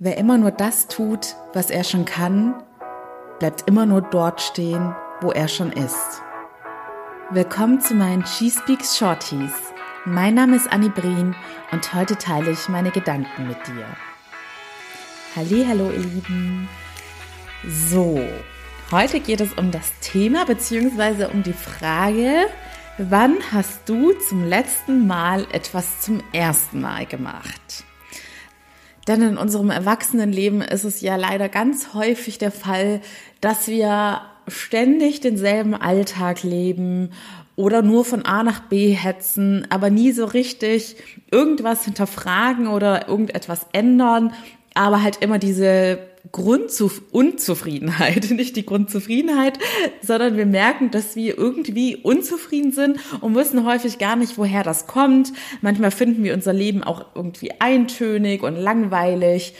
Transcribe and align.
Wer 0.00 0.16
immer 0.16 0.38
nur 0.38 0.52
das 0.52 0.86
tut, 0.86 1.34
was 1.54 1.70
er 1.70 1.82
schon 1.82 2.04
kann, 2.04 2.54
bleibt 3.40 3.68
immer 3.68 3.84
nur 3.84 4.00
dort 4.00 4.40
stehen, 4.40 4.94
wo 5.20 5.32
er 5.32 5.48
schon 5.48 5.72
ist. 5.72 6.22
Willkommen 7.30 7.80
zu 7.80 7.94
meinen 7.94 8.24
She 8.24 8.48
Speaks 8.48 8.96
Shorties. 8.96 9.50
Mein 10.04 10.34
Name 10.34 10.54
ist 10.54 10.72
Annie 10.72 10.90
Brien 10.90 11.34
und 11.72 11.94
heute 11.94 12.16
teile 12.16 12.52
ich 12.52 12.68
meine 12.68 12.92
Gedanken 12.92 13.48
mit 13.48 13.56
dir. 13.66 13.86
Hallo, 15.34 15.90
ihr 15.90 15.98
Lieben. 15.98 16.68
So, 17.66 18.20
heute 18.92 19.18
geht 19.18 19.40
es 19.40 19.52
um 19.54 19.72
das 19.72 19.90
Thema 20.00 20.46
bzw. 20.46 21.24
um 21.24 21.42
die 21.42 21.52
Frage, 21.52 22.46
wann 22.98 23.38
hast 23.50 23.88
du 23.88 24.12
zum 24.12 24.44
letzten 24.44 25.08
Mal 25.08 25.44
etwas 25.50 26.02
zum 26.02 26.22
ersten 26.32 26.82
Mal 26.82 27.04
gemacht? 27.04 27.84
Denn 29.08 29.22
in 29.22 29.38
unserem 29.38 29.70
Erwachsenenleben 29.70 30.60
ist 30.60 30.84
es 30.84 31.00
ja 31.00 31.16
leider 31.16 31.48
ganz 31.48 31.94
häufig 31.94 32.36
der 32.36 32.52
Fall, 32.52 33.00
dass 33.40 33.66
wir 33.66 34.20
ständig 34.48 35.20
denselben 35.20 35.74
Alltag 35.74 36.42
leben 36.42 37.10
oder 37.56 37.82
nur 37.82 38.04
von 38.04 38.24
A 38.24 38.42
nach 38.42 38.60
B 38.60 38.90
hetzen, 38.90 39.66
aber 39.70 39.90
nie 39.90 40.12
so 40.12 40.24
richtig 40.24 40.96
irgendwas 41.30 41.84
hinterfragen 41.84 42.68
oder 42.68 43.08
irgendetwas 43.08 43.66
ändern, 43.72 44.32
aber 44.74 45.02
halt 45.02 45.16
immer 45.16 45.38
diese 45.38 45.98
Grundunzufriedenheit, 46.32 48.30
nicht 48.30 48.56
die 48.56 48.66
Grundzufriedenheit, 48.66 49.58
sondern 50.02 50.36
wir 50.36 50.46
merken, 50.46 50.90
dass 50.90 51.16
wir 51.16 51.36
irgendwie 51.36 51.96
unzufrieden 51.96 52.72
sind 52.72 52.98
und 53.20 53.34
wissen 53.34 53.64
häufig 53.64 53.98
gar 53.98 54.16
nicht, 54.16 54.38
woher 54.38 54.62
das 54.62 54.86
kommt. 54.86 55.32
Manchmal 55.60 55.90
finden 55.90 56.22
wir 56.22 56.34
unser 56.34 56.52
Leben 56.52 56.84
auch 56.84 57.06
irgendwie 57.14 57.52
eintönig 57.60 58.42
und 58.42 58.56
langweilig 58.56 59.54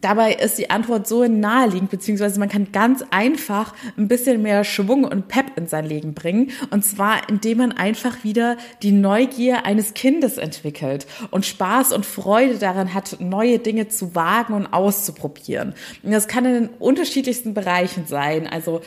Dabei 0.00 0.34
ist 0.34 0.58
die 0.58 0.70
Antwort 0.70 1.06
so 1.06 1.26
naheliegend, 1.26 1.90
beziehungsweise 1.90 2.38
man 2.40 2.48
kann 2.48 2.72
ganz 2.72 3.04
einfach 3.10 3.74
ein 3.96 4.08
bisschen 4.08 4.42
mehr 4.42 4.64
Schwung 4.64 5.04
und 5.04 5.28
Pep 5.28 5.56
in 5.56 5.66
sein 5.66 5.86
Leben 5.86 6.14
bringen. 6.14 6.50
Und 6.70 6.84
zwar, 6.84 7.28
indem 7.28 7.58
man 7.58 7.72
einfach 7.72 8.24
wieder 8.24 8.56
die 8.82 8.92
Neugier 8.92 9.64
eines 9.64 9.94
Kindes 9.94 10.38
entwickelt 10.38 11.06
und 11.30 11.46
Spaß 11.46 11.92
und 11.92 12.06
Freude 12.06 12.58
daran 12.58 12.94
hat, 12.94 13.16
neue 13.20 13.58
Dinge 13.58 13.88
zu 13.88 14.14
wagen 14.14 14.54
und 14.54 14.66
auszuprobieren. 14.66 15.74
Und 16.02 16.12
das 16.12 16.28
kann 16.28 16.44
in 16.44 16.52
den 16.54 16.68
unterschiedlichsten 16.78 17.54
Bereichen 17.54 18.06
sein. 18.06 18.46
Also 18.46 18.80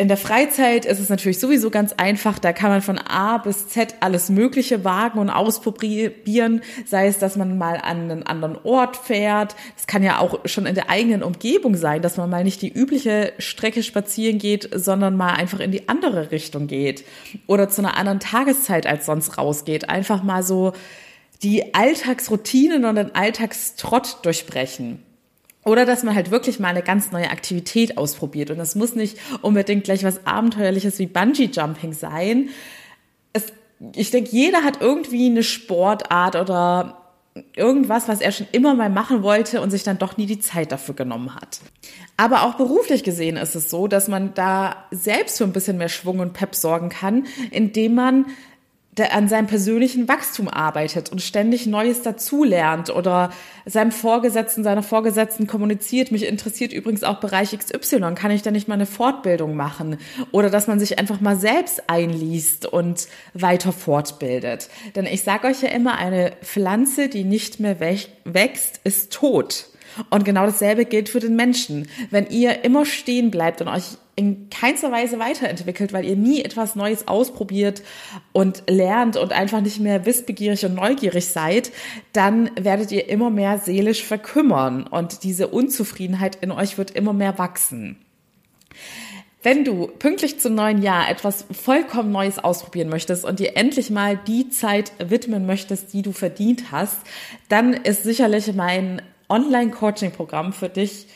in 0.00 0.08
der 0.08 0.16
Freizeit 0.16 0.86
ist 0.86 0.98
es 0.98 1.10
natürlich 1.10 1.38
sowieso 1.38 1.68
ganz 1.68 1.92
einfach. 1.92 2.38
Da 2.38 2.54
kann 2.54 2.70
man 2.70 2.80
von 2.80 2.96
A 2.96 3.36
bis 3.36 3.68
Z 3.68 3.96
alles 4.00 4.30
Mögliche 4.30 4.82
wagen 4.82 5.18
und 5.18 5.28
ausprobieren. 5.28 6.62
Sei 6.86 7.06
es, 7.06 7.18
dass 7.18 7.36
man 7.36 7.58
mal 7.58 7.76
an 7.76 8.10
einen 8.10 8.22
anderen 8.22 8.56
Ort 8.64 8.96
fährt. 8.96 9.54
Es 9.76 9.86
kann 9.86 10.02
ja 10.02 10.18
auch 10.18 10.40
schon 10.46 10.64
in 10.64 10.74
der 10.74 10.88
eigenen 10.88 11.22
Umgebung 11.22 11.76
sein, 11.76 12.00
dass 12.00 12.16
man 12.16 12.30
mal 12.30 12.44
nicht 12.44 12.62
die 12.62 12.72
übliche 12.72 13.34
Strecke 13.36 13.82
spazieren 13.82 14.38
geht, 14.38 14.70
sondern 14.74 15.18
mal 15.18 15.34
einfach 15.34 15.60
in 15.60 15.70
die 15.70 15.90
andere 15.90 16.30
Richtung 16.30 16.66
geht. 16.66 17.04
Oder 17.46 17.68
zu 17.68 17.82
einer 17.82 17.98
anderen 17.98 18.20
Tageszeit 18.20 18.86
als 18.86 19.04
sonst 19.04 19.36
rausgeht. 19.36 19.90
Einfach 19.90 20.22
mal 20.22 20.42
so 20.42 20.72
die 21.42 21.74
Alltagsroutinen 21.74 22.86
und 22.86 22.94
den 22.94 23.14
Alltagstrott 23.14 24.20
durchbrechen. 24.22 25.02
Oder 25.64 25.84
dass 25.84 26.02
man 26.02 26.14
halt 26.14 26.30
wirklich 26.30 26.58
mal 26.58 26.68
eine 26.68 26.82
ganz 26.82 27.12
neue 27.12 27.30
Aktivität 27.30 27.98
ausprobiert. 27.98 28.50
Und 28.50 28.58
das 28.58 28.74
muss 28.74 28.94
nicht 28.94 29.18
unbedingt 29.42 29.84
gleich 29.84 30.04
was 30.04 30.26
Abenteuerliches 30.26 30.98
wie 30.98 31.06
Bungee 31.06 31.50
Jumping 31.52 31.92
sein. 31.92 32.48
Es, 33.32 33.52
ich 33.94 34.10
denke, 34.10 34.30
jeder 34.30 34.64
hat 34.64 34.80
irgendwie 34.80 35.26
eine 35.26 35.42
Sportart 35.42 36.36
oder 36.36 36.96
irgendwas, 37.54 38.08
was 38.08 38.20
er 38.20 38.32
schon 38.32 38.48
immer 38.52 38.74
mal 38.74 38.90
machen 38.90 39.22
wollte 39.22 39.60
und 39.60 39.70
sich 39.70 39.82
dann 39.82 39.98
doch 39.98 40.16
nie 40.16 40.26
die 40.26 40.40
Zeit 40.40 40.72
dafür 40.72 40.94
genommen 40.94 41.34
hat. 41.34 41.60
Aber 42.16 42.42
auch 42.42 42.54
beruflich 42.54 43.04
gesehen 43.04 43.36
ist 43.36 43.54
es 43.54 43.70
so, 43.70 43.86
dass 43.86 44.08
man 44.08 44.34
da 44.34 44.84
selbst 44.90 45.38
für 45.38 45.44
ein 45.44 45.52
bisschen 45.52 45.78
mehr 45.78 45.88
Schwung 45.88 46.18
und 46.18 46.32
Pep 46.32 46.54
sorgen 46.54 46.88
kann, 46.88 47.26
indem 47.50 47.94
man 47.94 48.26
an 48.98 49.28
seinem 49.28 49.46
persönlichen 49.46 50.08
Wachstum 50.08 50.48
arbeitet 50.48 51.10
und 51.10 51.22
ständig 51.22 51.66
Neues 51.66 52.02
dazulernt 52.02 52.90
oder 52.90 53.30
seinem 53.64 53.92
Vorgesetzten, 53.92 54.64
seiner 54.64 54.82
Vorgesetzten 54.82 55.46
kommuniziert, 55.46 56.10
mich 56.10 56.26
interessiert 56.26 56.72
übrigens 56.72 57.04
auch 57.04 57.20
Bereich 57.20 57.56
XY, 57.56 58.14
kann 58.14 58.30
ich 58.30 58.42
da 58.42 58.50
nicht 58.50 58.68
mal 58.68 58.74
eine 58.74 58.86
Fortbildung 58.86 59.54
machen? 59.54 59.96
Oder 60.32 60.50
dass 60.50 60.66
man 60.66 60.80
sich 60.80 60.98
einfach 60.98 61.20
mal 61.20 61.36
selbst 61.36 61.88
einliest 61.88 62.66
und 62.66 63.06
weiter 63.32 63.72
fortbildet. 63.72 64.68
Denn 64.96 65.06
ich 65.06 65.22
sage 65.22 65.46
euch 65.46 65.62
ja 65.62 65.68
immer, 65.68 65.96
eine 65.96 66.32
Pflanze, 66.42 67.08
die 67.08 67.24
nicht 67.24 67.60
mehr 67.60 67.78
wächst, 67.80 68.80
ist 68.84 69.12
tot. 69.12 69.66
Und 70.10 70.24
genau 70.24 70.46
dasselbe 70.46 70.84
gilt 70.84 71.08
für 71.08 71.20
den 71.20 71.36
Menschen. 71.36 71.88
Wenn 72.10 72.28
ihr 72.28 72.64
immer 72.64 72.84
stehen 72.84 73.30
bleibt 73.30 73.60
und 73.60 73.68
euch 73.68 73.96
in 74.20 74.50
keinster 74.50 74.92
Weise 74.92 75.18
weiterentwickelt, 75.18 75.94
weil 75.94 76.04
ihr 76.04 76.14
nie 76.14 76.42
etwas 76.42 76.76
Neues 76.76 77.08
ausprobiert 77.08 77.80
und 78.32 78.64
lernt 78.68 79.16
und 79.16 79.32
einfach 79.32 79.62
nicht 79.62 79.80
mehr 79.80 80.04
wissbegierig 80.04 80.66
und 80.66 80.74
neugierig 80.74 81.26
seid, 81.26 81.72
dann 82.12 82.50
werdet 82.60 82.92
ihr 82.92 83.08
immer 83.08 83.30
mehr 83.30 83.56
seelisch 83.56 84.04
verkümmern 84.04 84.86
und 84.86 85.24
diese 85.24 85.48
Unzufriedenheit 85.48 86.36
in 86.42 86.50
euch 86.50 86.76
wird 86.76 86.90
immer 86.90 87.14
mehr 87.14 87.38
wachsen. 87.38 87.96
Wenn 89.42 89.64
du 89.64 89.86
pünktlich 89.86 90.38
zum 90.38 90.54
neuen 90.54 90.82
Jahr 90.82 91.08
etwas 91.08 91.46
vollkommen 91.50 92.12
Neues 92.12 92.38
ausprobieren 92.38 92.90
möchtest 92.90 93.24
und 93.24 93.40
dir 93.40 93.56
endlich 93.56 93.88
mal 93.88 94.20
die 94.26 94.50
Zeit 94.50 94.92
widmen 94.98 95.46
möchtest, 95.46 95.94
die 95.94 96.02
du 96.02 96.12
verdient 96.12 96.72
hast, 96.72 96.98
dann 97.48 97.72
ist 97.72 98.02
sicherlich 98.02 98.52
mein 98.52 99.00
Online-Coaching-Programm 99.30 100.52
für 100.52 100.68
dich 100.68 101.06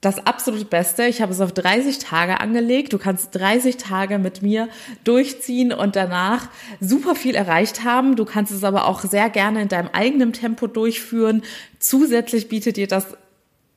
das 0.00 0.26
absolut 0.26 0.70
Beste. 0.70 1.04
Ich 1.04 1.20
habe 1.20 1.32
es 1.32 1.40
auf 1.40 1.52
30 1.52 1.98
Tage 1.98 2.40
angelegt. 2.40 2.92
Du 2.92 2.98
kannst 2.98 3.34
30 3.34 3.76
Tage 3.76 4.18
mit 4.18 4.40
mir 4.40 4.68
durchziehen 5.04 5.72
und 5.72 5.94
danach 5.94 6.48
super 6.80 7.14
viel 7.14 7.34
erreicht 7.34 7.84
haben. 7.84 8.16
Du 8.16 8.24
kannst 8.24 8.52
es 8.52 8.64
aber 8.64 8.86
auch 8.86 9.02
sehr 9.02 9.28
gerne 9.28 9.60
in 9.62 9.68
deinem 9.68 9.90
eigenen 9.92 10.32
Tempo 10.32 10.66
durchführen. 10.66 11.42
Zusätzlich 11.78 12.48
bietet 12.48 12.76
dir 12.76 12.86
das 12.86 13.08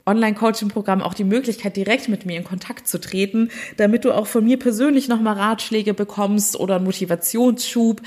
Online-Coaching-Programm 0.05 1.01
auch 1.01 1.13
die 1.13 1.23
Möglichkeit, 1.23 1.77
direkt 1.77 2.09
mit 2.09 2.25
mir 2.25 2.37
in 2.37 2.43
Kontakt 2.43 2.87
zu 2.87 2.99
treten, 2.99 3.49
damit 3.77 4.03
du 4.03 4.11
auch 4.11 4.27
von 4.27 4.43
mir 4.43 4.59
persönlich 4.59 5.07
nochmal 5.07 5.35
Ratschläge 5.35 5.93
bekommst 5.93 6.59
oder 6.59 6.75
einen 6.75 6.85
Motivationsschub. 6.85 8.01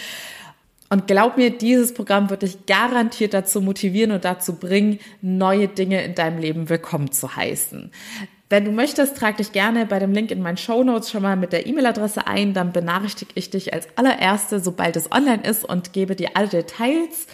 Und 0.89 1.07
glaub 1.07 1.37
mir, 1.37 1.51
dieses 1.51 1.95
Programm 1.95 2.31
wird 2.31 2.43
dich 2.43 2.67
garantiert 2.67 3.35
dazu 3.35 3.61
motivieren 3.61 4.13
und 4.13 4.25
dazu 4.25 4.55
bringen, 4.55 5.01
neue 5.21 5.69
Dinge 5.69 6.05
in 6.05 6.15
deinem 6.15 6.39
Leben 6.39 6.69
willkommen 6.69 7.11
zu 7.11 7.35
heißen. 7.35 7.91
Wenn 8.49 8.65
du 8.65 8.71
möchtest, 8.71 9.17
trag 9.17 9.39
dich 9.39 9.51
gerne 9.51 9.87
bei 9.87 9.99
dem 9.99 10.13
Link 10.13 10.31
in 10.31 10.41
meinen 10.41 10.57
Show 10.57 10.85
Notes 10.85 11.11
schon 11.11 11.23
mal 11.23 11.35
mit 11.35 11.53
der 11.53 11.67
E-Mail-Adresse 11.67 12.29
ein, 12.29 12.55
dann 12.55 12.73
benachrichtige 12.73 13.33
ich 13.35 13.51
dich 13.51 13.75
als 13.75 13.89
allererste, 13.97 14.61
sobald 14.61 14.95
es 14.95 15.11
online 15.11 15.43
ist 15.43 15.65
und 15.65 15.93
gebe 15.93 16.15
dir 16.15 16.31
alle 16.35 16.47
Details. 16.47 17.27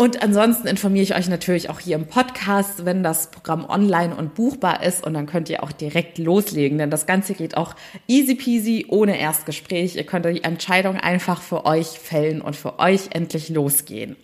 Und 0.00 0.22
ansonsten 0.22 0.66
informiere 0.66 1.02
ich 1.02 1.14
euch 1.14 1.28
natürlich 1.28 1.68
auch 1.68 1.78
hier 1.78 1.96
im 1.96 2.06
Podcast, 2.06 2.86
wenn 2.86 3.02
das 3.02 3.30
Programm 3.30 3.66
online 3.68 4.16
und 4.16 4.34
buchbar 4.34 4.82
ist. 4.82 5.06
Und 5.06 5.12
dann 5.12 5.26
könnt 5.26 5.50
ihr 5.50 5.62
auch 5.62 5.72
direkt 5.72 6.16
loslegen, 6.16 6.78
denn 6.78 6.88
das 6.88 7.04
Ganze 7.04 7.34
geht 7.34 7.54
auch 7.54 7.74
easy 8.08 8.34
peasy, 8.34 8.86
ohne 8.88 9.20
Erstgespräch. 9.20 9.96
Ihr 9.96 10.04
könnt 10.04 10.24
die 10.24 10.42
Entscheidung 10.42 10.96
einfach 10.96 11.42
für 11.42 11.66
euch 11.66 11.86
fällen 11.86 12.40
und 12.40 12.56
für 12.56 12.78
euch 12.78 13.10
endlich 13.10 13.50
losgehen. 13.50 14.16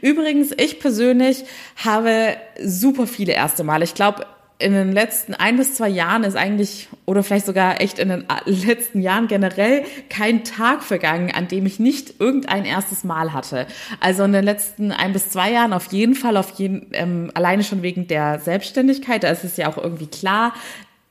Übrigens, 0.00 0.52
ich 0.56 0.80
persönlich 0.80 1.44
habe 1.76 2.38
super 2.64 3.06
viele 3.06 3.34
erste 3.34 3.62
Male. 3.62 3.84
Ich 3.84 3.92
glaube, 3.92 4.24
in 4.60 4.72
den 4.72 4.92
letzten 4.92 5.34
ein 5.34 5.56
bis 5.56 5.74
zwei 5.74 5.88
Jahren 5.88 6.22
ist 6.22 6.36
eigentlich, 6.36 6.88
oder 7.06 7.22
vielleicht 7.22 7.46
sogar 7.46 7.80
echt 7.80 7.98
in 7.98 8.10
den 8.10 8.24
letzten 8.44 9.00
Jahren 9.00 9.26
generell 9.26 9.84
kein 10.08 10.44
Tag 10.44 10.82
vergangen, 10.82 11.32
an 11.34 11.48
dem 11.48 11.66
ich 11.66 11.80
nicht 11.80 12.20
irgendein 12.20 12.64
erstes 12.64 13.02
Mal 13.02 13.32
hatte. 13.32 13.66
Also 14.00 14.22
in 14.22 14.32
den 14.32 14.44
letzten 14.44 14.92
ein 14.92 15.12
bis 15.12 15.30
zwei 15.30 15.50
Jahren 15.52 15.72
auf 15.72 15.92
jeden 15.92 16.14
Fall, 16.14 16.36
auf 16.36 16.50
jeden, 16.58 16.88
ähm, 16.92 17.30
alleine 17.34 17.64
schon 17.64 17.82
wegen 17.82 18.06
der 18.06 18.38
Selbstständigkeit, 18.38 19.24
da 19.24 19.28
ist 19.28 19.44
es 19.44 19.56
ja 19.56 19.68
auch 19.68 19.78
irgendwie 19.78 20.06
klar, 20.06 20.54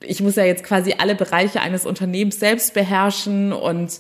ich 0.02 0.22
muss 0.22 0.36
ja 0.36 0.46
jetzt 0.46 0.64
quasi 0.64 0.96
alle 0.98 1.16
Bereiche 1.16 1.60
eines 1.60 1.86
Unternehmens 1.86 2.40
selbst 2.40 2.74
beherrschen 2.74 3.52
und 3.52 4.00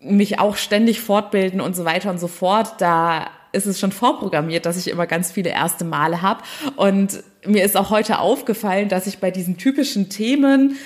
mich 0.00 0.38
auch 0.38 0.56
ständig 0.56 1.00
fortbilden 1.00 1.60
und 1.60 1.74
so 1.74 1.84
weiter 1.84 2.10
und 2.10 2.18
so 2.18 2.28
fort. 2.28 2.80
Da 2.80 3.30
ist 3.52 3.66
es 3.66 3.78
schon 3.78 3.92
vorprogrammiert, 3.92 4.66
dass 4.66 4.76
ich 4.76 4.88
immer 4.88 5.06
ganz 5.06 5.30
viele 5.30 5.50
erste 5.50 5.84
Male 5.84 6.22
habe. 6.22 6.42
Und 6.76 7.22
mir 7.46 7.64
ist 7.64 7.76
auch 7.76 7.90
heute 7.90 8.18
aufgefallen, 8.18 8.88
dass 8.88 9.06
ich 9.06 9.18
bei 9.18 9.30
diesen 9.30 9.58
typischen 9.58 10.08
Themen 10.08 10.76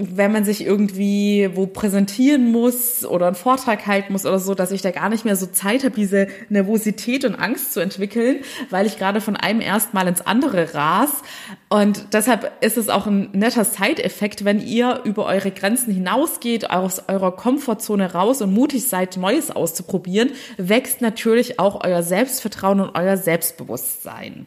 wenn 0.00 0.32
man 0.32 0.44
sich 0.44 0.64
irgendwie 0.64 1.50
wo 1.54 1.66
präsentieren 1.66 2.50
muss 2.50 3.04
oder 3.04 3.26
einen 3.28 3.36
Vortrag 3.36 3.86
halten 3.86 4.12
muss 4.12 4.26
oder 4.26 4.40
so, 4.40 4.54
dass 4.54 4.72
ich 4.72 4.82
da 4.82 4.90
gar 4.90 5.08
nicht 5.08 5.24
mehr 5.24 5.36
so 5.36 5.46
Zeit 5.46 5.84
habe, 5.84 5.94
diese 5.94 6.26
Nervosität 6.48 7.24
und 7.24 7.36
Angst 7.36 7.72
zu 7.72 7.80
entwickeln, 7.80 8.40
weil 8.70 8.86
ich 8.86 8.98
gerade 8.98 9.20
von 9.20 9.36
einem 9.36 9.60
erstmal 9.60 10.08
ins 10.08 10.20
andere 10.20 10.74
ras. 10.74 11.22
Und 11.68 12.12
deshalb 12.12 12.52
ist 12.60 12.76
es 12.76 12.88
auch 12.88 13.06
ein 13.06 13.30
netter 13.32 13.64
Side-Effekt, 13.64 14.44
wenn 14.44 14.60
ihr 14.60 15.02
über 15.04 15.26
eure 15.26 15.50
Grenzen 15.50 15.92
hinausgeht, 15.92 16.70
aus 16.70 17.02
eurer 17.08 17.36
Komfortzone 17.36 18.12
raus 18.12 18.42
und 18.42 18.52
mutig 18.52 18.88
seid, 18.88 19.16
Neues 19.16 19.50
auszuprobieren, 19.50 20.30
wächst 20.56 21.00
natürlich 21.00 21.60
auch 21.60 21.84
euer 21.84 22.02
Selbstvertrauen 22.02 22.80
und 22.80 22.96
euer 22.96 23.16
Selbstbewusstsein. 23.16 24.46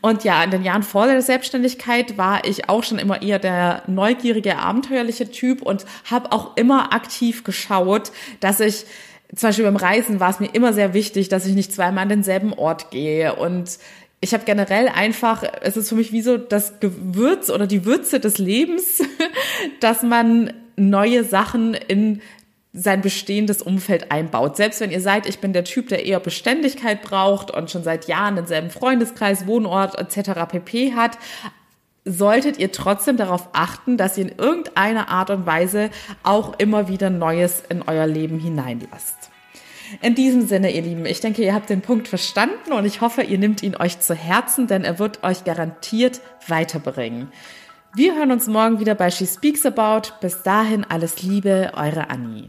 Und 0.00 0.24
ja, 0.24 0.42
in 0.42 0.50
den 0.50 0.64
Jahren 0.64 0.82
vor 0.82 1.06
der 1.06 1.22
Selbstständigkeit 1.22 2.16
war 2.16 2.44
ich 2.44 2.68
auch 2.68 2.84
schon 2.84 2.98
immer 2.98 3.22
eher 3.22 3.38
der 3.38 3.82
neugierige, 3.86 4.58
abenteuerliche 4.58 5.30
Typ 5.30 5.62
und 5.62 5.84
habe 6.10 6.32
auch 6.32 6.56
immer 6.56 6.92
aktiv 6.92 7.44
geschaut, 7.44 8.12
dass 8.40 8.60
ich 8.60 8.86
zum 9.34 9.48
Beispiel 9.48 9.64
beim 9.64 9.76
Reisen 9.76 10.20
war 10.20 10.30
es 10.30 10.40
mir 10.40 10.54
immer 10.54 10.72
sehr 10.72 10.94
wichtig, 10.94 11.28
dass 11.28 11.46
ich 11.46 11.54
nicht 11.54 11.72
zweimal 11.72 12.02
an 12.02 12.08
denselben 12.08 12.52
Ort 12.52 12.90
gehe. 12.90 13.34
Und 13.34 13.78
ich 14.20 14.32
habe 14.32 14.44
generell 14.44 14.88
einfach, 14.88 15.42
es 15.62 15.76
ist 15.76 15.88
für 15.88 15.96
mich 15.96 16.12
wie 16.12 16.22
so 16.22 16.38
das 16.38 16.80
Gewürz 16.80 17.50
oder 17.50 17.66
die 17.66 17.84
Würze 17.84 18.20
des 18.20 18.38
Lebens, 18.38 19.02
dass 19.80 20.02
man 20.02 20.52
neue 20.76 21.24
Sachen 21.24 21.74
in 21.74 22.20
sein 22.76 23.00
bestehendes 23.00 23.62
Umfeld 23.62 24.10
einbaut. 24.10 24.56
Selbst 24.56 24.80
wenn 24.80 24.90
ihr 24.90 25.00
seid, 25.00 25.26
ich 25.26 25.38
bin 25.38 25.52
der 25.52 25.62
Typ, 25.62 25.88
der 25.88 26.04
eher 26.04 26.18
Beständigkeit 26.18 27.02
braucht 27.02 27.52
und 27.52 27.70
schon 27.70 27.84
seit 27.84 28.08
Jahren 28.08 28.34
denselben 28.34 28.68
Freundeskreis, 28.68 29.46
Wohnort 29.46 29.96
etc. 29.96 30.32
pp 30.48 30.92
hat, 30.92 31.16
solltet 32.04 32.58
ihr 32.58 32.72
trotzdem 32.72 33.16
darauf 33.16 33.48
achten, 33.52 33.96
dass 33.96 34.18
ihr 34.18 34.24
in 34.24 34.38
irgendeiner 34.38 35.08
Art 35.08 35.30
und 35.30 35.46
Weise 35.46 35.90
auch 36.24 36.58
immer 36.58 36.88
wieder 36.88 37.10
Neues 37.10 37.62
in 37.68 37.82
euer 37.82 38.08
Leben 38.08 38.40
hineinlasst. 38.40 39.30
In 40.02 40.16
diesem 40.16 40.46
Sinne, 40.46 40.72
ihr 40.72 40.82
Lieben, 40.82 41.06
ich 41.06 41.20
denke, 41.20 41.44
ihr 41.44 41.54
habt 41.54 41.70
den 41.70 41.80
Punkt 41.80 42.08
verstanden 42.08 42.72
und 42.72 42.84
ich 42.84 43.00
hoffe, 43.00 43.22
ihr 43.22 43.38
nehmt 43.38 43.62
ihn 43.62 43.76
euch 43.76 44.00
zu 44.00 44.14
Herzen, 44.14 44.66
denn 44.66 44.82
er 44.82 44.98
wird 44.98 45.22
euch 45.22 45.44
garantiert 45.44 46.20
weiterbringen. 46.48 47.30
Wir 47.94 48.16
hören 48.16 48.32
uns 48.32 48.48
morgen 48.48 48.80
wieder 48.80 48.96
bei 48.96 49.12
She 49.12 49.26
Speaks 49.26 49.64
About. 49.64 50.14
Bis 50.20 50.42
dahin 50.42 50.84
alles 50.84 51.22
Liebe, 51.22 51.70
eure 51.76 52.10
Annie. 52.10 52.48